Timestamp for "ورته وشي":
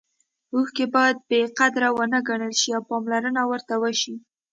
3.51-4.15